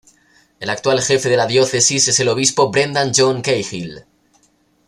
[0.59, 4.03] El actual jefe de la Diócesis es el Obispo Brendan John Cahill.